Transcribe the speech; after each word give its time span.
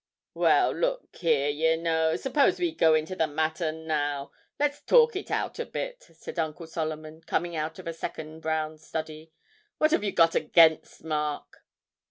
'Well, 0.33 0.71
look 0.75 1.15
here, 1.17 1.47
y' 1.51 1.75
know. 1.79 2.15
Suppose 2.15 2.57
we 2.59 2.73
go 2.73 2.95
into 2.95 3.15
the 3.15 3.27
matter 3.27 3.71
now; 3.71 4.31
let's 4.59 4.81
talk 4.81 5.15
it 5.15 5.29
out 5.29 5.59
a 5.59 5.65
bit,' 5.67 6.07
said 6.13 6.39
Uncle 6.39 6.65
Solomon, 6.65 7.21
coming 7.21 7.55
out 7.55 7.77
of 7.77 7.85
a 7.85 7.93
second 7.93 8.39
brown 8.39 8.79
study. 8.79 9.31
'What 9.77 9.93
'ave 9.93 10.03
you 10.03 10.11
got 10.11 10.33
against 10.33 11.03
Mark?' 11.03 11.63